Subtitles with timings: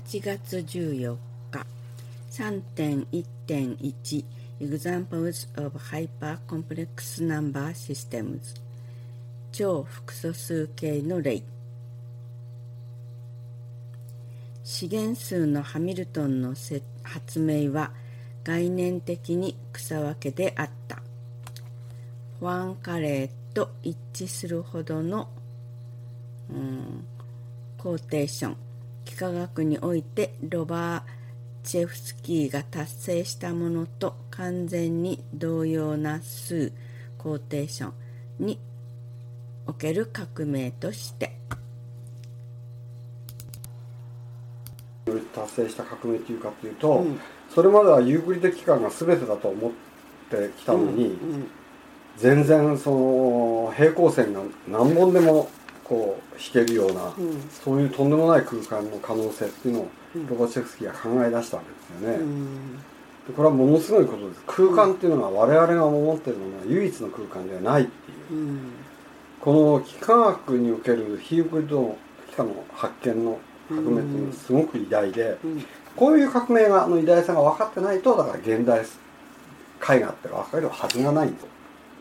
[0.00, 1.16] 8月14
[1.50, 1.66] 日
[2.30, 4.24] 3.1.1
[4.58, 8.54] Examples of Hypercomplex Number Systems.
[9.52, 11.42] 超複素数形の例。
[14.64, 16.54] 資源数のハミルトンの
[17.02, 17.90] 発明は
[18.42, 21.02] 概念的に草分けであった。
[22.38, 25.28] ファンカレーと一致するほどの、
[26.50, 27.04] うん、
[27.76, 28.69] コーテーション。
[29.06, 31.02] 幾何学においてロバー・
[31.62, 36.72] チェフスキーが達成したものと完全に同様な数
[37.18, 37.92] コーテーショ
[38.40, 38.58] ンに
[39.66, 41.40] おける革命として。
[45.34, 47.20] 達成した革命というかというと、うん、
[47.52, 49.70] それまではユークリッド期間が全てだと思っ
[50.30, 51.50] てきたのに、うんうん、
[52.16, 55.50] 全然その平行線が何本でも
[55.90, 59.88] こう弾けるような、うん、そういうとんでもない空間の可能性っていうのを
[60.30, 62.24] ロバチェフスキーが考え出したわけですよね。
[63.26, 64.42] でこれはものすごいことです。
[64.46, 68.58] 空間っていうのは我々が思ってるのは唯一の空間ではないっていう、
[69.40, 75.38] この幾何学におけるヒークリッドの幾何の発見の革命っていうのはすごく偉大で、
[75.96, 81.48] こういう革命がの偉大さが分かってないとだから現代絵画って分かるはずがないと。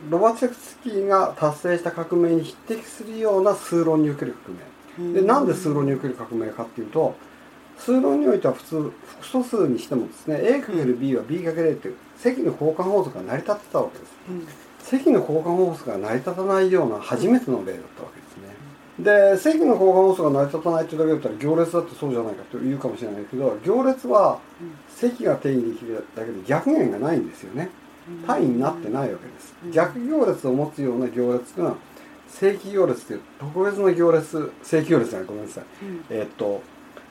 [0.09, 5.13] ロバチェフスキーが達成した革命に匹敵するような数論における革命。
[5.13, 7.15] でなんで数論における革命かっていうと
[7.77, 14.89] 数論においては普通複素数にしてもですね A×B は B×A っていう積の交換法則が成り立ってたわけです。
[14.89, 18.49] 積の交換法則が成り立たないような初めての例だったわけですね。
[18.99, 24.39] で積の交換法則が成り立たないというだけだったら行列だってそうじゃないかと言うかもしれないけど行列は
[24.89, 27.69] 積が定義できるだけで逆減がないんですよね。
[28.25, 29.55] 単位になってないわけです。
[29.71, 31.77] 逆行列を持つような行列というのは
[32.29, 35.63] 正規行列という特別な行列正規行列じゃないごめんなさい、
[36.09, 36.61] えっと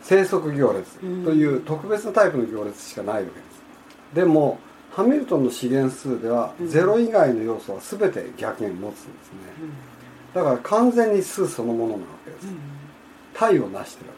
[0.03, 4.15] 生息行列という特別なタイプの行列しかないわけです。
[4.15, 4.59] でも
[4.93, 9.09] ハミルトンの資源数では0以外の要素は全て逆減持つんですね。
[10.35, 12.47] だから完全に数そのものなわけです。
[13.35, 14.17] 体を成してるわ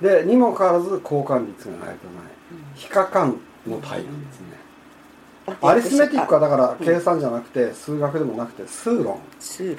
[0.00, 0.24] けです。
[0.24, 1.96] でにもかかわらず交換率がないとない
[2.74, 4.46] 非可感の体なんですね。
[5.62, 9.20] アリスメティックはだから計算じゃなくて数学でもなくて数論。
[9.38, 9.76] 数論。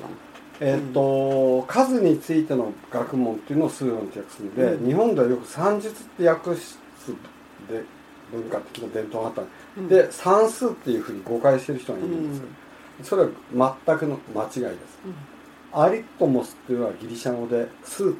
[0.60, 6.80] えっ、と、数についての学問っていうのを数論って訳すんで、うん、日本ではよく算術って訳す
[7.70, 7.84] で
[8.32, 9.42] 文化的な伝統があった、
[9.78, 12.46] うん、で算数っていうふうに誤解してる人がいるんですよ、
[13.00, 13.24] うん、それ
[13.60, 15.00] は全くの間違いです、
[15.74, 18.18] アリットモスっていうのはギリシャ語で数っていう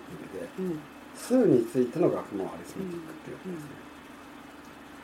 [0.62, 0.80] 意味で、
[1.16, 3.70] 数についての学問アリスメティックっていうことですね、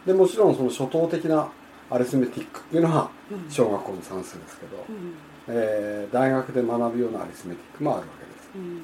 [0.05, 1.49] でもちろんその初等的な
[1.89, 3.09] アリスメティックっていうのは
[3.49, 5.15] 小学校の算数ですけど、うん、
[5.47, 8.49] えー、大学で学ぶようなアリスメティックもあるわけです。
[8.55, 8.83] うん、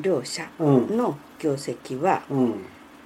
[0.00, 2.22] 両者の業績は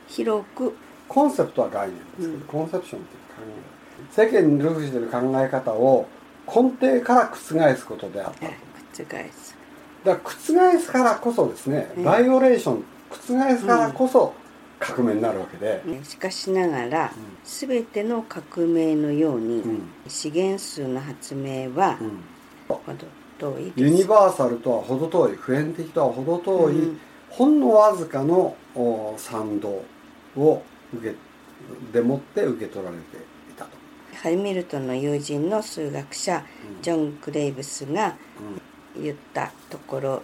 [0.07, 0.75] 広く、
[1.09, 3.43] コンセプトは概念ですけど、コンセプションっていう考
[3.77, 6.07] え世間にルフしている考え方を
[6.47, 8.47] 根底から覆すことであったと。
[8.47, 9.57] 覆す。
[10.05, 14.35] だから覆すからこそですね、バイオレーション覆すからこそ、
[14.81, 15.83] 革命になるわけで。
[16.03, 17.11] しかしながら、うん、
[17.45, 22.25] 全ての革命のように、うん、資源数の発明は、うん、
[23.39, 26.99] 遠いユニバーサルとは程遠い普遍的とは程遠い、
[27.29, 28.57] ほんのわずかの
[29.17, 29.83] 賛同
[30.37, 30.63] を
[30.95, 31.15] 受け
[31.93, 33.71] でもって受け取られていたと。
[34.17, 36.45] ハイミルトンの友人の数学者、
[36.83, 38.17] ジョン・クレイブスが
[38.97, 40.23] 言ったところ、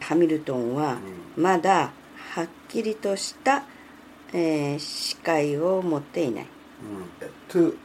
[0.00, 0.98] ハミルトンは
[1.36, 1.92] まだ
[2.32, 3.64] はっきりとした
[4.32, 6.46] えー、視界を持っていない。
[7.52, 7.76] うん、to,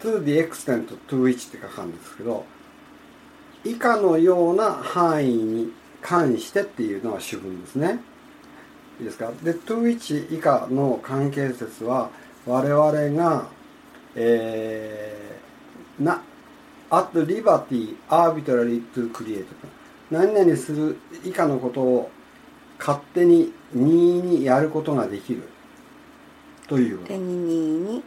[0.00, 2.44] to the extent to which って書かんですけど
[3.64, 5.72] 以下のような範囲に
[6.02, 8.00] 関してっていうのが主文ですね。
[9.00, 9.32] いいですか？
[9.42, 12.10] で to which 以下の関係説は
[12.46, 13.48] 我々が、
[14.14, 16.22] えー、な
[16.90, 19.46] at liberty arbitrarily to create
[20.10, 22.10] 何々する以下のことを
[22.78, 25.42] 勝手に任意にやることができる。
[26.66, 26.98] という。
[27.00, 28.04] 手に任意に。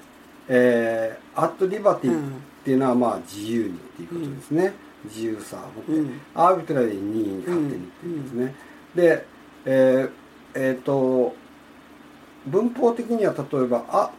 [0.47, 4.73] えー、アットリバティっていうのはまあ自由にっていうことですね、
[5.05, 8.55] うん、自由さを持って、うん、アービトラリーに任意に勝手にっていうんですね、
[8.93, 9.25] で
[9.65, 10.11] えー、
[10.55, 11.35] えー、と
[12.47, 14.11] 文法的には例えばあ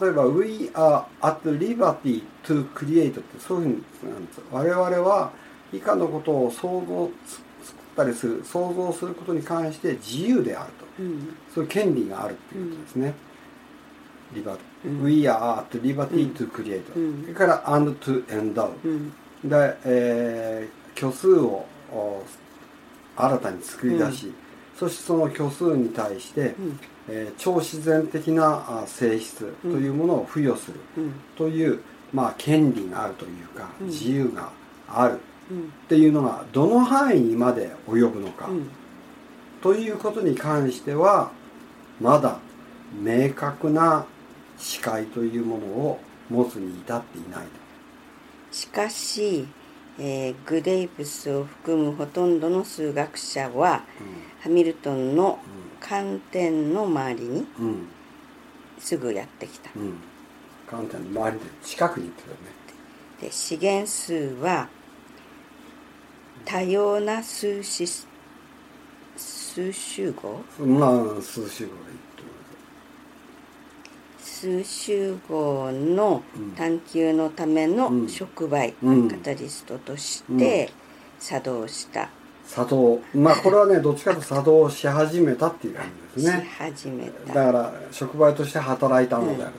[0.00, 5.32] 例えば「We are at liberty to create」ってそういうふうになんです我々は
[5.72, 7.10] 以下のことを想像
[7.92, 13.14] ったりする想像することに関して自由であると、うん、そういう権利があるっていうことですね。
[14.34, 19.12] リバうん、We are at liberty to create、うん、それから and to endow、うん、
[19.44, 21.66] で、えー、虚数を
[23.14, 24.32] 新たに作り出し、
[24.76, 26.80] そしてその虚数に対して、うん。
[27.08, 31.14] えー超自然的なあ性質というものを付与するうん。
[31.36, 31.80] という、
[32.12, 33.86] まあ、権利があるというか、うん。
[33.88, 34.50] 自由が
[34.88, 35.14] ある。
[35.14, 38.70] うんっていうのがどの範囲にまで及ぶのか、うん。
[39.60, 41.30] ということに関しては
[42.00, 42.38] まだ
[43.00, 44.06] 明確な
[44.58, 47.46] 視界というものを持つに至っていない
[48.50, 49.46] しかし、
[49.98, 53.84] えーグレイブスを含むほとんどの数学者は
[54.40, 55.38] ハミルトンの
[55.80, 57.66] 観点の周りにうん。
[57.66, 57.88] うん
[58.82, 59.70] すぐやってきた。
[59.76, 59.94] うん。
[60.66, 62.40] 観点の周りで近くに行ってたよね。
[63.20, 64.68] で資源数は
[66.44, 67.86] 多様な数子
[69.16, 70.90] 数集合まあ
[71.20, 72.22] 数集合で言って
[74.18, 79.08] 数集合のうん探求のためうんの触媒、うん。
[79.08, 80.72] カタリストとして
[81.18, 82.08] 作動した、
[82.44, 85.86] 作動まあこれはねどっちかというと作動し始めたっていう感
[86.16, 87.34] じですしね始めた。
[87.34, 89.52] だから触媒として働いたのである、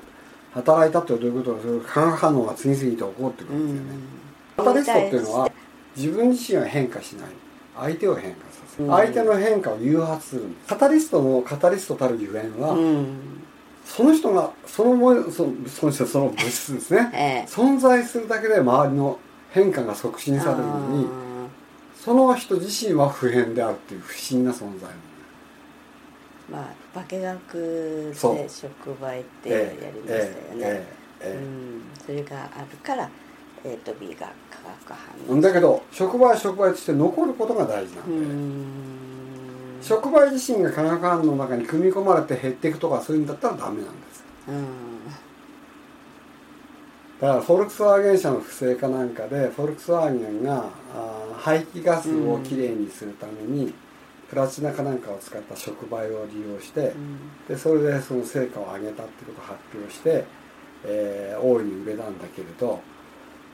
[0.53, 4.03] 働いたってどういうことか化学反応が次々と起こってくるうんですよね、ん。
[4.57, 5.51] カタリストっていうのは
[5.95, 7.29] 自分自身は変化しない。
[7.75, 8.91] 相手を変化させる、うん。
[8.91, 13.17] 相手の変化を誘発するカタリストのカタリストたるゆえんは、うん。
[13.85, 17.11] その人がそのもそその人その物質ですね。
[17.13, 17.47] ええ。
[17.47, 19.19] 存在するだけで周りの
[19.53, 21.07] 変化が促進されるのに
[21.95, 24.89] その人自身は普遍であるっていう不思議な存在
[26.51, 30.85] まあ化学で触媒ってやりましたよね、
[32.05, 33.09] それがあるから
[33.65, 35.41] A と B が化学反え応。
[35.41, 38.65] だけど触媒は触媒として残ることが大事なんで、うん。
[39.81, 44.23] 触媒自身が化学反応の中に組み込まれて減っていくとかそういうんだったらダメなんです。
[44.47, 44.65] うん。
[47.21, 53.73] だからフォルクスワーゲン社の不正かなんかでフォルクスワーゲンがあー排気ガスをきれいにするために、
[54.29, 57.19] プラチナかなんかを使った触媒を利用して、うん。
[57.47, 60.25] でそれでその成果を上げたっていうことを発表して、
[60.85, 62.81] えー大いに売れたんだけれど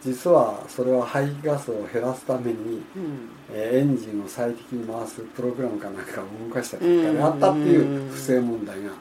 [0.01, 3.29] 実はそれは排気ガスを減らすために、うん。
[3.51, 8.91] えーエンジンを最適に回すプログラムかなんかを動かした結果であったっていう不正問題が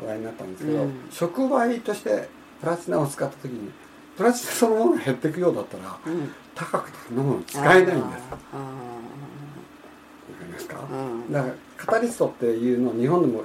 [0.00, 0.92] 話題になったんですけど、うん。
[1.10, 2.28] 触媒として
[2.60, 3.70] プラチナを使った時に
[4.16, 6.30] プラチナそのものが減っていくようだったらうん。
[6.54, 7.94] 高くてそんなもの使えないんです。
[7.94, 8.04] あわ
[10.38, 10.76] かりますか、
[11.30, 13.44] だからカタリストっていうのを日本でも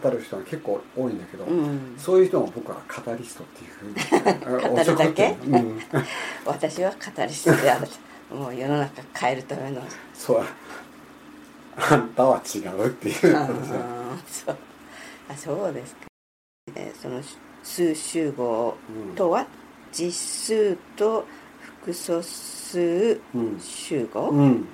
[0.00, 1.94] 語る人が結構多いんだけど、うん。
[1.98, 5.36] そういう人も僕はカタリストっていうふうに 語るだけ？
[5.46, 5.80] うん、
[6.46, 7.88] 私はカタリストである
[8.34, 9.82] もう世の中変えるための。
[10.14, 10.44] そう。
[11.76, 13.36] あんたは違うっていう。
[13.36, 13.46] あ
[14.26, 14.56] そう。
[15.28, 16.00] あそうですか、
[16.74, 17.20] えーその
[17.62, 18.74] 数集合
[19.14, 19.46] とは？
[19.92, 21.26] 実数と
[21.60, 23.60] 複素数うん。
[23.60, 24.66] 集合、うん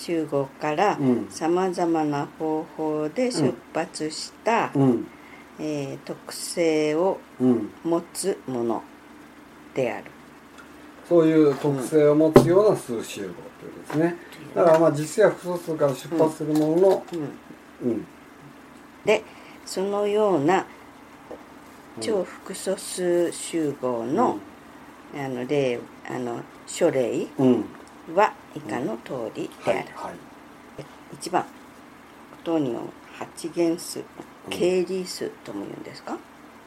[0.00, 1.26] 集合からうん。
[1.30, 5.06] さまざまな方法で出発した、うん。
[5.58, 7.70] えー特性をうん。
[7.84, 8.82] 持つもの
[9.74, 10.04] である。
[11.08, 13.34] そういう特性を持つような数集合というこ
[13.86, 14.16] とですね。
[14.54, 17.90] だからまあ実際は複素数から出発するもののうん。
[17.90, 18.06] うん。
[19.04, 19.22] で
[19.66, 20.64] そのような
[22.00, 24.38] 超複素数集合の,、
[25.14, 27.64] あの例あの書例うん。
[28.14, 29.78] は以下の通りである。
[29.78, 30.16] はいはい。
[31.20, 34.02] 1番オトニオン8元数
[34.48, 36.16] 経理数とも言うんですか、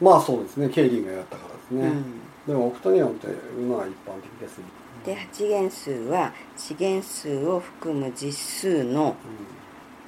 [0.00, 0.68] まあそうですね。
[0.68, 2.04] ケイリーがやったからですね、うん。
[2.46, 4.64] でもオクトニオンっていうのは一般的ですね、
[5.04, 9.16] で8元数は4元数を含む実数の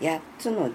[0.00, 0.74] 8つのうん、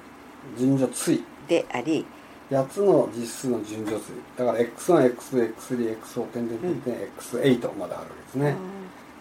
[0.57, 1.23] 順序対。
[1.47, 2.05] であり、
[2.49, 3.99] 8つの実数の順序
[4.35, 4.45] 対。
[4.45, 8.55] だから x1、x2、x3、x4 点々点々 x8 まであるわけですね、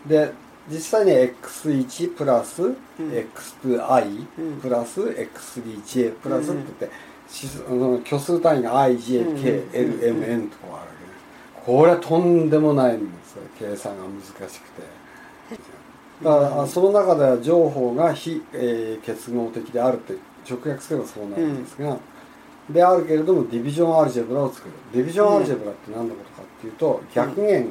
[0.07, 0.33] で
[0.69, 2.63] 実際に x1 プラス
[2.99, 4.61] x2i うん。
[4.61, 11.61] プラス x3j プラスって言って、虚数単位が ijklmn とかあるわけね。
[11.65, 13.43] これはとんでもないんですよ。
[13.59, 14.83] 計算が難しくて。
[16.23, 20.15] だからあその中では情報が非、えー結合的であるって
[20.49, 21.97] 直訳すればそうなるんですが、
[22.69, 24.75] であるけれどもディビジョンアルジェブラを作る。
[24.93, 27.69] ディビジョンアルジェブラって何のことかっていうと逆弦、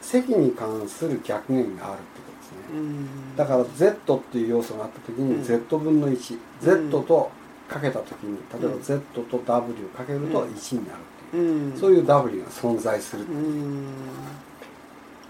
[0.00, 3.36] 積に関する逆弦があるってことですね、うん。
[3.36, 5.44] だから Z っていう要素があった時にうん。
[5.44, 7.30] Z 分の 1Z と
[7.68, 10.48] かけた時に例えばうん Z と W かけるとうん。
[10.52, 11.78] 1になるっていう、うん。
[11.78, 13.86] そういう W が存在するってういう、ん。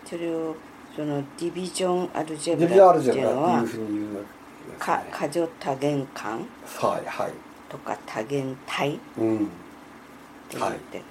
[0.04, 0.54] それを
[0.94, 4.26] そのディビジョンアルジェブラっていうのはっていうふうに言うので
[4.78, 7.32] すかね過剰多元間はいはい。
[7.68, 8.94] とか多元体？
[8.94, 9.48] ってうん
[10.52, 11.02] 言って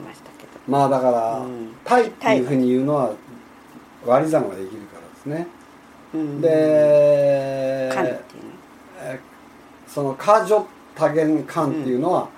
[0.00, 1.74] ましたけど、まあだから、うん。
[1.84, 3.12] タイっていうふうに言うのは
[4.06, 5.46] 割り算ができるからですね、
[6.14, 6.40] うん。
[6.40, 7.90] で
[9.86, 12.28] その過剰多元間っていうのは、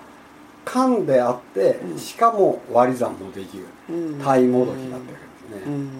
[0.65, 1.97] 間であって、うん。
[1.97, 3.65] しかも割り算もできる。
[3.89, 4.19] うん。
[4.23, 5.99] 対もどきだってわけですね、うん。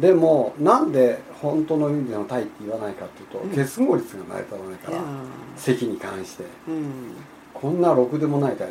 [0.00, 3.50] でもなんで本当の意味での対って言わないかっていうと、うん。
[3.50, 5.02] 結合率が成り立たないから、いや
[5.56, 6.44] 積に関して。
[6.68, 7.14] うん。
[7.52, 8.68] こんなろくでもない対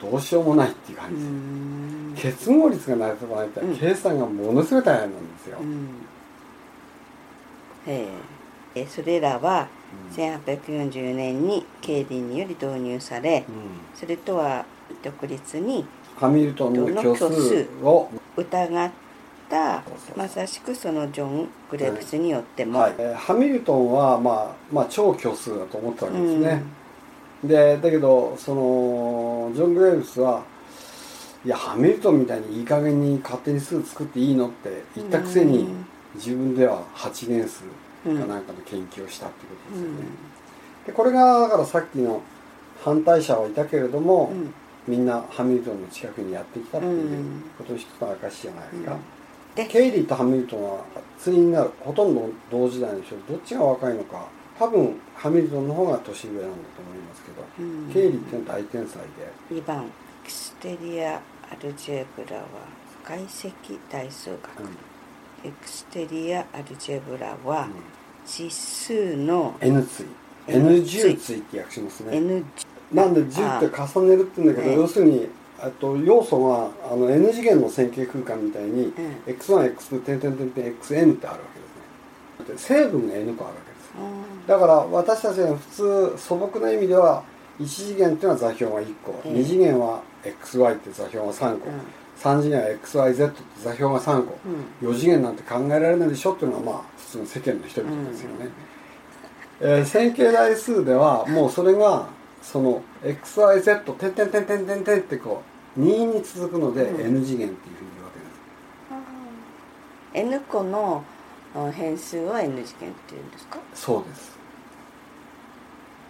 [0.00, 3.76] どうしようもないっていう感うじ結合率が成り立たないって、うん。
[3.76, 5.58] 計算がものすごい大変なんですよ、
[7.86, 8.08] え。
[8.74, 9.68] えそれらは
[10.12, 10.24] うん。
[10.24, 13.54] 1840年に経理により導入されうん。
[13.94, 14.64] それとは
[15.02, 15.84] 独立に
[16.16, 18.90] ハミルトンの虚数を、疑っ
[19.48, 19.82] た
[20.16, 26.62] まさしくそのジョン・グレープスによっても、はい、えーハミルトンは、まあ、まあ超虚数だと思ったわけですね、
[27.46, 30.44] でだけどそのジョン・グレーブスは
[31.44, 35.68] いやハミルトンみたいにいい加減に勝手に数作っていいのって言ったくせに
[36.14, 37.64] 自分では8元数
[38.06, 38.18] うん。
[38.18, 39.96] かなんかの研究をしたってことですよね、
[40.86, 42.22] でこれがだからさっきの
[42.82, 44.54] 反対者はいたけれども、うん。
[44.86, 49.00] みんなハミルトンの近くにやってきたっていううんことの一つの証じゃないですか、うん。
[49.54, 50.84] でケイリーとハミルトンは
[51.24, 54.26] 対になるほとんど同時代の人どっちが若いのか
[54.58, 57.92] 多分ハミルトンの方が年上なんだと思いますけど、うん。
[57.92, 59.88] ケイリーっていうのは大天才で、2番エ
[60.24, 61.20] クステリア・
[61.50, 62.44] アルジェブラは
[63.04, 63.52] 解析
[63.90, 64.38] 代数学、
[65.44, 67.68] エクステリア・アルジェブラは
[68.26, 70.06] 実数の N 対。
[70.46, 72.16] N N 10対って訳しますね。
[72.16, 72.44] N
[72.92, 78.92] なんで10って重ねるって言うんだけど、ね要するにあと要素があの N 次元の線形空間みたいに、うん。
[79.26, 81.44] X1x2 点々点々 xn ってあるわ
[82.38, 82.78] けですね。
[82.78, 83.73] で成分が N 個あるわけ
[84.46, 87.22] だから私たちが普通素朴な意味では
[87.60, 89.38] 1次元っていうのは座標が1個、ええ。
[89.38, 91.68] 2次元は xy って座標が3個、
[92.18, 94.38] 3次元は xyz って座標が3個、
[94.82, 94.90] うん。
[94.90, 98.48] 4次元なんて考えられないでしょっていうのがまあ普通の世間の人々ですよね、
[99.60, 102.08] えー線形代数ではもうそれが
[102.42, 105.42] その xyz 点々点々点々ってこ
[105.76, 107.00] う2に続くのでうん。
[107.18, 108.18] N 次元っていうふうに言うわけ
[110.18, 110.34] です。
[110.34, 111.04] N 個の
[111.54, 113.58] あ変数は N 次元っていうんですか？
[113.74, 114.34] そうです。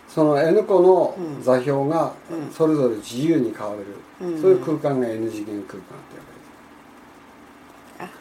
[0.08, 1.42] その n 個のうん。
[1.42, 2.50] 座標がうん。
[2.52, 3.86] それぞれ自由に変われる、
[4.32, 4.40] うん。
[4.40, 6.22] そういう空間が n 次元空間ってわ
[7.98, 8.12] けです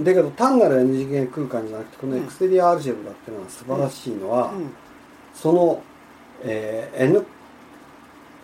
[0.00, 4.70] あだけど単なる N 次元空間じゃなくてこのエクステリアアルジェブラっていうのは素晴らしいのは、うん。
[5.34, 5.82] その、
[6.42, 7.24] えー N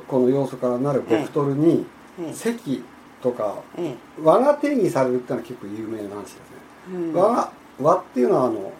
[0.06, 1.84] この要素からなるベクトルに
[2.20, 2.32] ええ。
[2.32, 2.84] 積
[3.20, 6.40] とかえ和が定義されるっていうのは結構有名な話ですね、
[6.92, 7.12] えうん。
[7.12, 8.72] 和が和っていうのはあの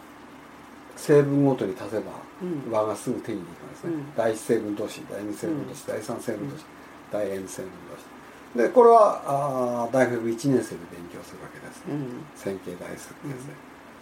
[0.95, 2.11] 成分ごとに足せば
[2.41, 2.71] うん。
[2.71, 4.15] 和がすぐ定義できますね、うん。
[4.15, 6.65] 第一成分同士第二成分同士、第三成分同士、
[7.11, 8.67] 第 N 成分同士。
[8.67, 12.25] でこれはあー大学1年生で勉強するわけです、うん。
[12.35, 13.51] 線形代数ってやつで、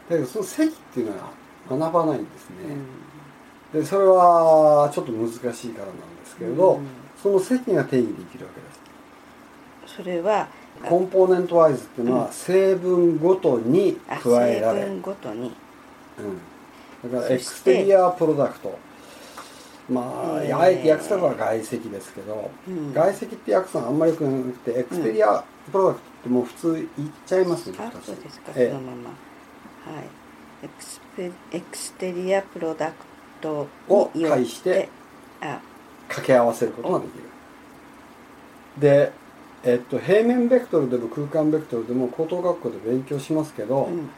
[0.10, 1.32] だけどその積っていうのは
[1.70, 2.56] 学ばないんですね、
[3.74, 6.88] でそれはちょっと難しいからなんですけれど、うん。
[7.22, 8.72] その積が定義できるわけで
[9.88, 9.96] す。
[9.98, 10.48] それはあ
[10.84, 15.56] componentwise っていうのは成分ごとにあ加えられる、成分ごとに。
[17.04, 18.78] うん、だから exterior product。
[19.90, 20.02] ま
[20.38, 20.90] あ、えー。
[20.90, 22.94] 訳すのは外積ですけど、うん。
[22.94, 28.06] 外積って訳すのはあんまりよくなくて exterior product ってもう普通言っちゃいますね、あ私。
[28.06, 28.68] そうですか、ええ。
[28.70, 29.10] そのまま。
[29.10, 30.04] はい。
[30.64, 34.90] エクスペ exterior productを介して
[35.42, 35.60] あ。
[36.08, 37.24] 掛け合わせることができる。
[38.80, 39.12] で、
[39.66, 44.10] えっと、平面ベクトルでも空間ベクトルでも高等学校で勉強しますけど、うん。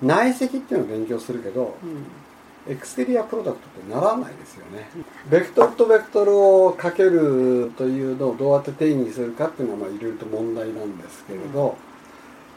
[0.00, 2.72] 内積っていうのを勉強するけどうん。
[2.72, 4.88] exterior product ってならないですよね、
[5.28, 11.76] ベクトルとベクトルをかけるというのをどうやって定義するかっていうのはまあいろいろと問題なんですけれど、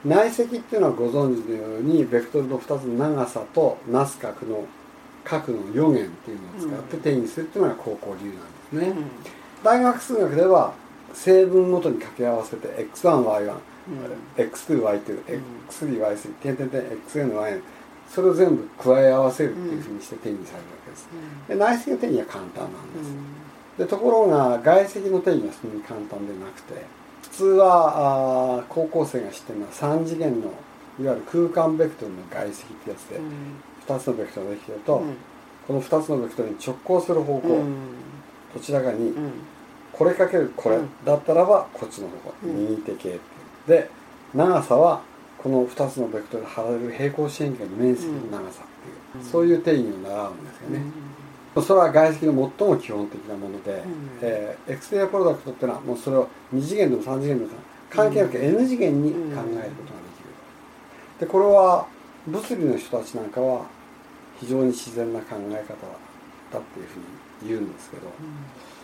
[0.05, 4.67] 内積っていうのはご存知のようにベクトルの2つの長さとなす角の
[5.23, 9.07] 角の4元っていうのを使って定義するっていうのが高校流なんですね、
[9.63, 10.75] 大学数学では
[11.15, 13.55] 成分ごとに掛け合わせて x1y1
[14.37, 17.61] x2y2 x3y3 点々点 xny
[18.09, 21.09] それを全部加え合わせるっていうふうにして定義されるわけです、
[21.47, 23.11] で内積の定義は簡単なんです、
[23.79, 26.85] でところが外積の定義はそんなに簡単でなくて
[27.23, 30.53] 普通はあー高校生が知ってるのは3次元の
[30.99, 33.19] いわゆる空間ベクトルの外積ってやつで、
[33.87, 35.03] 2つのベクトルができてると、
[35.67, 37.63] この2つのベクトルに直行する方向、
[38.53, 39.13] どちらかに
[39.97, 40.89] これかけるこれうん。
[41.05, 42.69] だったらばこっちの方向、うん。
[42.71, 43.19] 右手系って
[43.67, 43.89] で
[44.33, 45.01] 長さは
[45.37, 49.31] この2つのベクトルで貼られる平行四辺形の面積の長さっていう、うん。
[49.31, 50.81] そういう定義を習うんですよね、
[51.61, 53.83] それは外積の最も基本的なもので、ん。
[54.21, 57.51] えーエクステリアプロダクトっていうのはもうそれを2次元でも3次元でも
[57.89, 59.71] 関係なく N 次元に考えることができる、
[61.19, 61.87] でこれは
[62.27, 63.65] 物理の人たちなんかは
[64.39, 65.57] 非常に自然な考え方
[66.51, 66.99] だっていうふう
[67.45, 68.74] に言うんですけどうん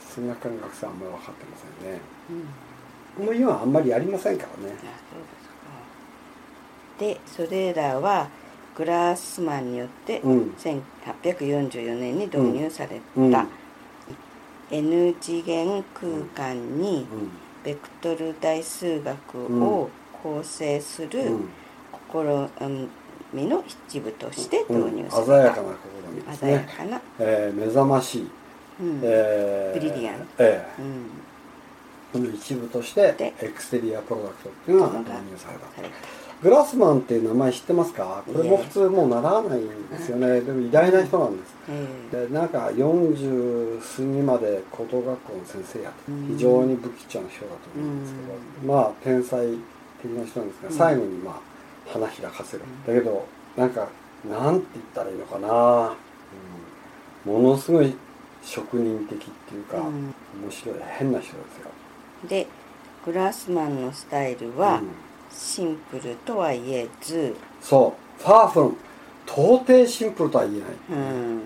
[0.00, 2.00] 数学科の学生はあんまり分かってませんね。
[3.18, 3.26] うん。
[3.26, 4.74] もう今はあんまりやりませんからね。
[6.98, 8.28] でそれらは
[8.76, 10.54] グラースマンによってうん。
[10.58, 13.48] 1844年に導入された、うん。
[14.70, 17.30] N 次元空間にうん。
[17.64, 19.90] ベクトル代数学を
[20.22, 21.48] 構成するうん。
[22.12, 22.16] 試
[23.32, 25.74] みの一部として導入された、鮮やかな
[26.32, 28.18] です鮮やね、かな、えー目覚まし。
[28.18, 28.28] い、
[28.80, 29.00] うん。
[29.02, 30.26] えー brilliant。
[30.38, 30.66] え
[32.14, 35.64] うん、の一部としてで exterior product っていうのが導入された。
[36.42, 38.22] グラスマンっていう名前知ってますか？
[38.26, 40.40] これも普通もう習わないんですよね。
[40.42, 41.54] でも偉大な人なんです。
[41.70, 46.26] えでなんか40過ぎまで高等学校の先生やってうん。
[46.36, 49.46] 非常に不屈な人だと思うんですけど、まあ天才
[50.02, 50.74] 的な人なんですがうん。
[50.74, 51.34] 最後にまあ
[51.90, 53.26] 花開かせる、だけど
[53.56, 53.88] なんか
[54.28, 55.96] なんて言ったらいいのかな、うん
[57.24, 57.94] ものすごい
[58.42, 60.14] 職人的っていうか、うん。
[60.42, 61.70] 面白い変な人ですよ。
[62.24, 62.46] えで
[63.04, 64.88] グラスマンのスタイルはうん。
[65.30, 68.22] シンプルとは言えず、そう。
[68.22, 68.76] ファーフロン
[69.26, 70.94] 到底シンプルとは言えない、う。
[71.02, 71.42] ん、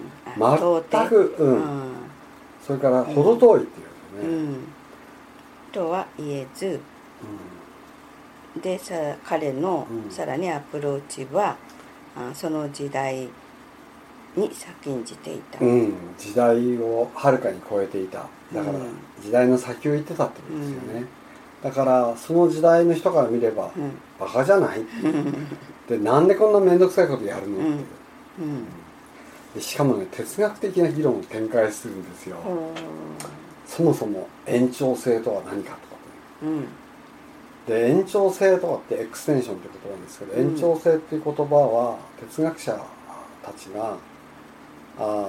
[0.91, 1.59] 全く、ううん。
[1.59, 1.95] ん、
[2.67, 4.65] それから程遠いっていうね、うん、
[5.73, 6.81] とは言えず
[8.61, 8.95] でさ
[9.25, 10.11] 彼のうん。
[10.11, 11.57] さらにアプローチは、
[12.17, 13.29] あその時代
[14.39, 18.19] に先んじていた、うん、時代をはるかに超えていた。
[18.55, 18.97] だからうん。
[19.23, 21.07] 時代の先を行ってたってことですよね、
[21.63, 23.93] だからその時代の人から見れば、うん。
[24.19, 24.81] バカじゃない。
[25.89, 27.57] でなんでこんな面倒くさいことやるの？
[27.57, 27.75] っていう、
[28.41, 28.65] うん。
[29.55, 32.55] でしかもね哲学的な議論を展開するんですよ、うん
[33.69, 35.97] そもそも延長性とは何かとか
[37.67, 40.41] で延長性とかってエクステンションってことなんですけど、うん。
[40.41, 42.81] 延長性っていう言葉は哲学者
[43.45, 43.99] たちが
[44.99, 45.27] あ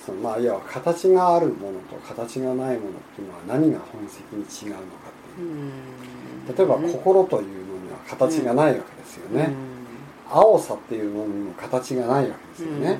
[0.00, 2.76] ーそのまあいわば形があるものと形がないものっ
[3.14, 5.54] ていうのは何が本質的に違うのかってういう。
[5.54, 5.72] ん。
[6.56, 9.52] 例えば心というのには形がないわけですよね、
[10.28, 12.98] う青さっていうのにも形がないわけですんよね、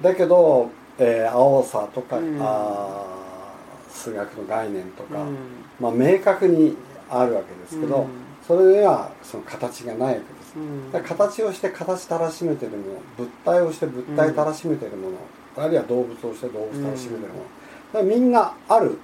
[0.00, 2.38] だけど、えー青さとか、うん。
[2.40, 5.36] あー数学の概念とか、うん。
[5.78, 6.74] まあ、明確に
[7.10, 8.08] あるわけですけど、うん。
[8.46, 11.02] それにはその形がないわけです、うん。
[11.02, 12.82] 形をして形たらしめてるもの
[13.16, 15.16] 物体をして物体たらしめてるもの、
[15.64, 17.44] あるいは動物をして動物たらしめてるもの、
[17.92, 18.98] だからみんなある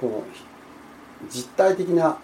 [0.00, 0.24] この
[1.30, 2.18] 実体的な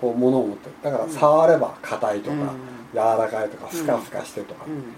[0.00, 0.74] こうものを持ってる。
[0.82, 2.48] だから触れば硬いとか、うん。
[2.92, 4.92] 柔らかいとかふかふかしてるとか、うん。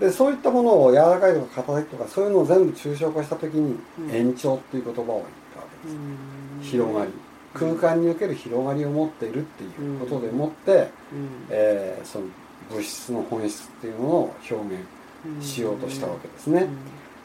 [0.00, 4.10] でそういったものを柔らかいとか硬いとかそういうのを全部抽象化した時にうん。
[4.10, 6.62] 延長っていう言葉を言ったわけです、うん。
[6.62, 7.12] 広がり
[7.58, 10.88] 空間における広がりを持っているっていうことでもって、うん。
[11.50, 12.26] えーその
[12.70, 16.68] 物質の本質っていうのを表現しようとしたわけですね、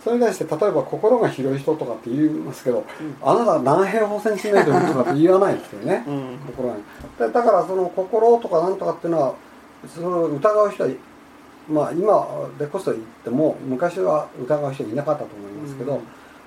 [0.04, 2.86] それに対して例えば心が広い人とかって言いますけど、
[3.22, 6.14] あなたは何平方センチメートルとかって言わないですよね、 うん。
[6.14, 6.76] うん心が
[7.28, 9.34] でだからその心とかなんとかっていうのは
[9.94, 10.90] それを疑う人は
[11.70, 16.00] まあ今でこそ言っても昔は疑う人いなかったと思いますけど、うん。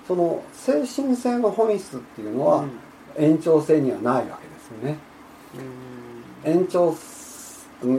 [0.06, 2.64] その精神性の本質っていうのは
[3.18, 4.98] 延長性にはないわけですよね。
[6.44, 6.50] うん。
[6.52, 6.94] 延長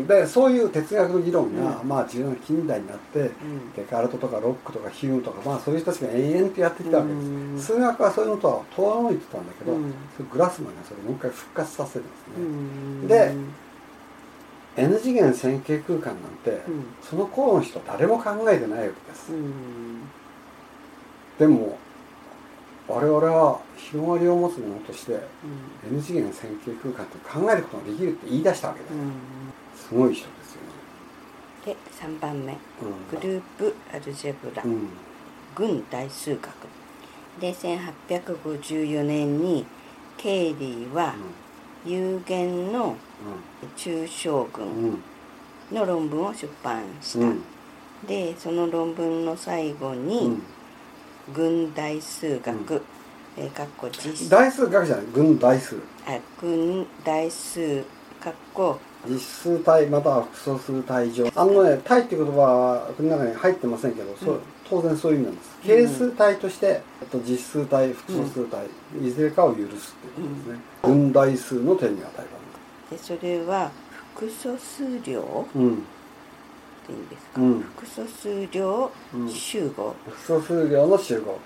[0.08, 1.88] でそういう哲学の議論が、うん。
[1.88, 3.74] まあ重要な近代になってうん。
[3.76, 7.60] デカルトとかロックとかヒュームとかまあそういう人たちが延々とやってきたわけです、うん。
[7.60, 9.94] 数学はそういうのとは遠のいてたんだけど、うん。
[10.32, 13.08] グラスマンがそれをもう一回復活させるんですね、うん。
[13.08, 13.36] で
[14.78, 16.86] N 次元線形空間なんて、うん。
[17.04, 20.02] その頃の人誰も考えてないわけです、うん。
[21.38, 21.78] でも
[22.88, 25.96] 我々は広がりを持つものとしてうん。
[25.96, 29.12] N 次元線形空間って考えることができるって言い出したわけです、うん。
[29.76, 30.68] すごい人ですよね。
[31.66, 32.54] で3番目。
[32.54, 33.20] うん。
[33.20, 34.64] グループアルジェブラ。
[34.64, 34.88] うん。
[35.56, 36.44] 軍大数学。
[37.42, 39.66] で1854年に
[40.18, 41.14] ケイリーは
[41.86, 42.96] 有限の
[43.76, 45.04] 抽象うんう群ん。
[45.72, 47.44] の論文を出版した、うん。
[48.08, 50.42] でその論文の最後うにん
[51.34, 52.82] 軍大数学、うん。
[53.38, 55.76] えーかっこ実大数学じゃない群大数。
[56.08, 57.84] あ軍大数
[58.20, 61.32] かっこ実数体または複素数体上。
[61.36, 64.42] あのね体っていう言葉はこの中に入ってませんけど、そううん。
[64.70, 65.58] 当然そういう意味なんです。
[65.64, 68.66] 係数体として、えっと、実数体複素数体、
[69.02, 72.10] いずれかを許すっていうことですね、群大数の手に与
[72.92, 73.72] えでそれは
[74.16, 75.22] 複素数量？
[75.54, 75.84] たうん
[76.88, 77.60] っていうんですか、うん。
[77.60, 79.30] 複素数量うん。
[79.30, 81.38] 集合、複素数量の集合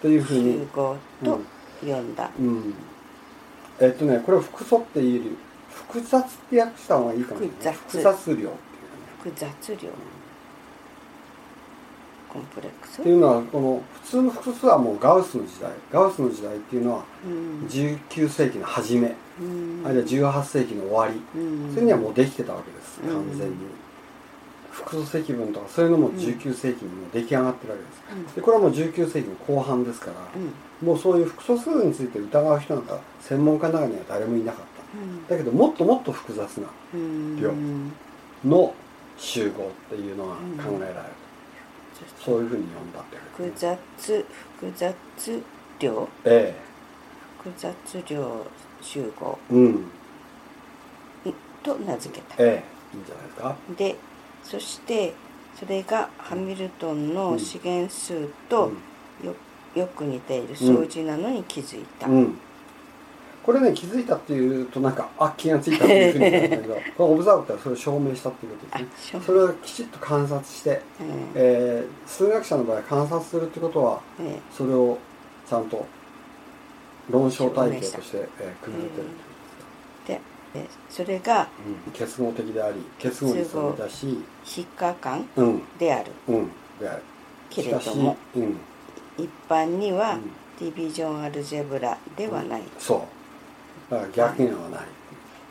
[0.00, 0.52] というふうに。
[0.54, 1.40] 集合と
[1.82, 2.74] 呼んだ、うん。
[3.80, 5.36] えっとねこれを複素っていうより
[5.70, 7.72] 複雑って訳した方がいいかも複雑。
[7.72, 8.52] 複雑量っていうね。
[9.22, 9.90] 複雑量。
[12.28, 13.00] コンプレックス？
[13.00, 15.70] っていうのはこの普通の複素数はもうガウスの時代。
[15.92, 17.66] ガウスの時代っていうのはうん。
[17.68, 19.14] 19世紀の初め。
[19.40, 19.82] うん。
[19.86, 21.40] あるいは18世紀の終わり。
[21.40, 21.72] うん。
[21.72, 23.00] それにはもうできてたわけです。
[23.02, 23.56] うん完全に
[24.78, 28.02] 複素積分とかそういうのも19世紀に出来上がってるわけです。
[28.12, 28.34] うん。
[28.34, 30.12] でこれはもう19世紀の後半ですから
[30.82, 30.86] うん。
[30.86, 34.98] もうそういう複素数について疑う人なんか専門家の中には誰もいなかった。
[34.98, 35.26] うん。
[35.26, 37.40] だけどもっともっと複雑なうん。
[37.40, 37.52] 量
[38.44, 38.72] の
[39.16, 40.40] 集合っていうのが考
[40.76, 40.94] えられる。
[42.20, 43.66] そそういうふうに呼んだってわけ複です。
[43.66, 44.26] ね雑
[44.60, 45.42] 複雑
[45.80, 46.08] 量？
[46.24, 46.54] え
[47.42, 48.46] 複雑量
[48.80, 49.38] 集合。
[49.50, 49.84] えうん。
[51.62, 52.36] と名付けた。
[52.38, 52.96] ええ。
[52.96, 53.56] いいんじゃないですか。
[53.76, 53.96] で
[54.48, 55.14] そして
[55.58, 58.72] それがハミルトンの資源数と
[59.22, 59.34] よ
[59.74, 62.38] よく似ている数字なのに気づいた、うん、うん
[63.48, 69.20] これね気づいたっていうとなんかあ気がついたっていうふうにんだけど このオブザーブってそれを証明したっていうことあですね。
[69.20, 70.82] 証それをきちっと観察して、うん。
[71.34, 74.98] えー数学者の場合観察するってことはえそれを
[75.48, 75.86] ちゃんと
[77.08, 79.08] 論証体系として、えー、組み立てる
[80.54, 81.48] えでえそれが
[81.86, 85.62] うん、結合的であり結合率を出し非可感うん。
[85.78, 86.12] である。
[86.28, 87.02] うんである。
[87.50, 88.56] けれどもうん。
[89.16, 90.30] 一般にはうん。
[90.58, 93.06] ディビジョンアルジェブラではない、そ
[93.88, 93.92] う。
[93.92, 94.80] だから逆にはない、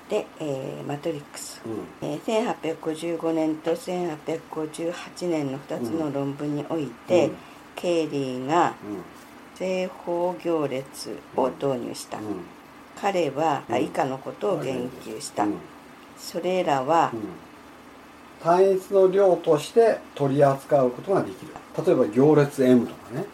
[0.09, 2.09] で、えーマトリックス、うん。
[2.09, 7.35] えー1855年と1858年の2つの論文において、うん。
[7.75, 12.21] ケイリーがう正方行列を導入した、ん
[12.99, 15.53] 彼は、以下のことを言及した、うん。
[16.17, 17.21] それらは、うん。
[18.43, 21.53] 単一の量として取り扱うことができる。
[21.85, 23.25] 例えば行列 M とかね。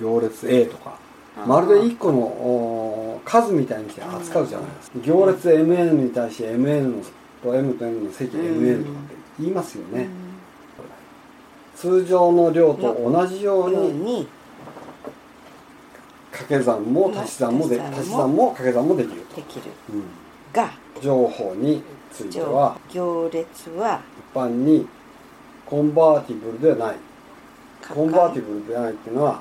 [0.00, 0.98] 行列 A とか。
[1.46, 4.98] まるで1個のお数みたいにして扱うじゃないですか。
[5.00, 7.02] 行列 MN に対して MN の
[7.42, 10.08] と M と M の積 MN とかって言いますよね、
[11.76, 14.28] 通常の量と同じように
[16.40, 19.62] 掛け算も足し算もで足し算も掛け算もできると、できる。
[19.90, 20.04] うん。
[20.52, 20.70] が。
[21.00, 22.78] 情報については。
[22.90, 24.00] 行列は。
[24.32, 24.86] 一般に
[25.66, 26.96] コンバーティブルではない。
[27.82, 29.40] 可コンバーティブブルでないっていうのは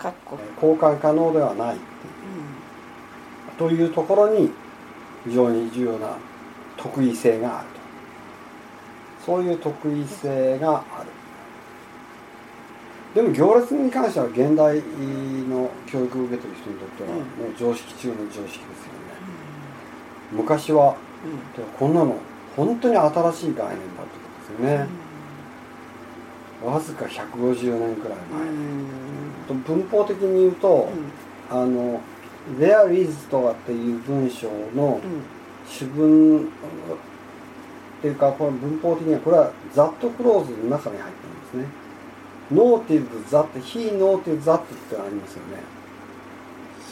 [0.56, 1.78] 交換可能ではない。
[3.58, 4.52] というところに
[5.26, 6.18] 非常に重要な
[6.78, 7.80] 特異性があると。
[9.26, 11.10] そういう特異性がある。
[13.14, 14.78] でも行列に関しては現代
[15.50, 17.18] の教育を受けてる人にとってはうん。
[17.18, 17.26] もう
[17.58, 18.66] 常識中の常識ですよね。
[20.32, 20.96] 昔は
[21.58, 21.64] うん。
[21.78, 22.16] こんなの
[22.56, 23.78] 本当に新しい概念だってこ
[24.48, 24.88] とですよね、
[26.64, 28.48] わずか150年くらい前、
[29.48, 30.90] と文法的に言うと、
[31.50, 32.02] あの
[32.60, 35.00] 「There is」とかっていう文章の
[35.68, 36.42] 主文っ
[38.02, 41.79] ていうかこれ文法的にはこれは「that クローズの中に入ってるんですね。
[42.52, 45.80] notice that be noticed that ってのありますよね。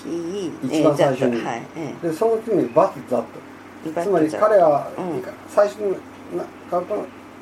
[0.04, 1.44] 非一番最初に。
[1.44, 3.24] はいえでその次に but that
[3.86, 5.98] えつまり彼は、うん最初に
[6.38, 6.82] なか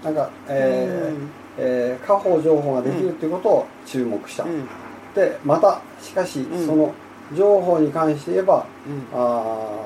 [0.03, 1.29] なんか、えーうん。
[1.57, 4.67] えー、家宝情報ができるっていうことを注目した、うん。
[5.15, 6.65] でまたしかし、うん。
[6.65, 6.93] その
[7.35, 9.19] 情報に関して言えばうん。
[9.19, 9.81] あ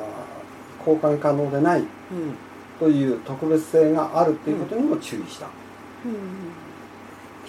[0.86, 1.88] ー交換可能でないうん。
[2.80, 5.48] という特別性があるっていうことにも注意した。
[6.06, 6.14] うん「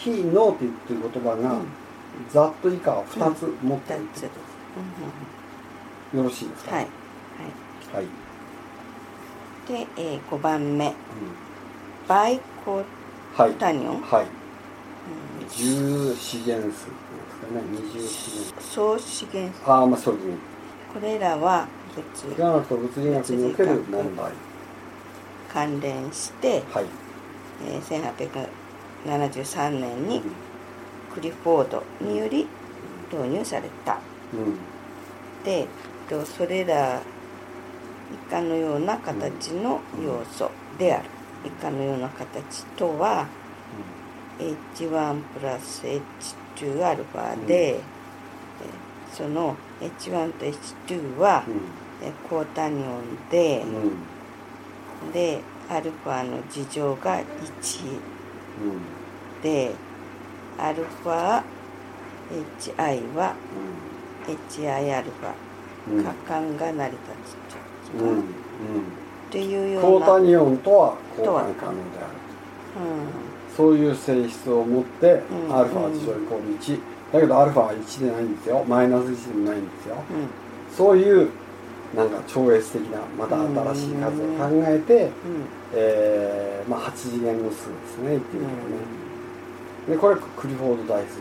[0.03, 1.67] 非ノーティブ」っていう言葉がうん
[2.33, 6.75] 「ざっと以下を2つ持っているってこ二つとよろしいですか？
[6.77, 6.87] はい。
[7.95, 8.07] はい、
[9.69, 10.87] で、えー、5番目。
[10.87, 10.93] うん。
[12.09, 12.83] バイコ
[13.37, 14.27] はいタニョン、はい。
[14.27, 15.49] うん。
[15.49, 16.91] 重資源数ですか
[17.55, 17.63] ね。
[17.71, 20.35] 二重資源総資源ああまあそうですね。
[20.93, 21.67] これらは
[22.25, 24.33] 物科学と物理学における問題。
[25.53, 26.85] 関連して、はい、
[27.67, 27.83] えー、
[29.07, 30.23] 1873年うんに
[31.15, 32.47] クリフォードにより
[33.13, 33.99] 導入された。
[34.33, 34.59] うん。
[35.45, 35.67] で
[36.09, 37.01] とそれら
[38.13, 41.09] 以下のような形の要素である。
[41.45, 43.27] 以下のような形とは
[44.39, 47.81] H1 プラス H2 アルファで、え
[49.13, 51.45] その H1 と H2 は
[52.03, 53.75] えコータニオンでうん
[55.07, 55.13] うん。
[55.13, 57.25] でアルファの事乗が1
[59.43, 59.73] で
[60.59, 61.43] アルファ
[62.59, 63.35] HI は
[64.27, 65.51] HI アルファ。
[66.05, 67.03] 可感が成り立
[67.91, 68.23] つうんうん
[69.31, 72.07] というよコうな、ータニオンとは交とは換可能である
[73.53, 75.57] うそういう性質を持って、うん。
[75.57, 76.81] アルファは事乗イコール1
[77.13, 78.65] だけどアルファは1でないんですよ。
[78.69, 79.95] マイナス1でもないんですよ。
[79.97, 80.05] んうん。
[80.77, 81.31] そういう
[81.95, 83.37] なんか超越的なまた
[83.75, 85.11] 新しい数を考えて、
[85.75, 89.01] えーまあ、8次元の数ですね言ってみるとね
[89.89, 91.13] でこれクリフォードダイスっ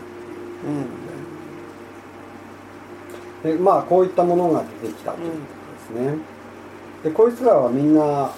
[3.42, 3.62] ていうで。
[3.62, 5.36] まあこういったものが出てきたというこ
[5.92, 6.18] とですね。
[7.02, 8.30] でこいつらはみんなあ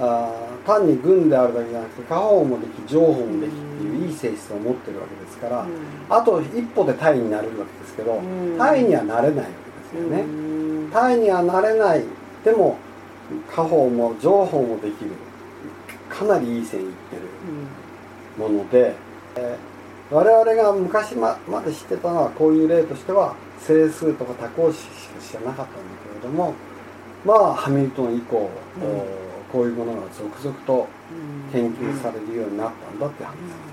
[0.00, 5.66] あ単に軍であるだけじゃなくて下方もでき上方もできっていういい性質を持ってるわけですから、
[6.08, 8.20] あと一歩でタイになれるわけですけど、
[8.58, 10.24] タイにはなれないわけですよね。
[10.92, 12.04] タイにはなれない
[12.44, 12.78] でも
[13.54, 15.12] 下方も上方もできる
[16.08, 17.22] かなりいい線いってる
[18.38, 18.94] もので、
[19.36, 26.54] えー、我々が昔ままで知ってたのはこういう例としては整数とか多項式しか知らなかったんだけれども
[27.24, 29.02] まあハミルトン以降、うん、
[29.52, 30.88] こういうものが続々と
[31.52, 33.67] 研究されるようになったんだって話です。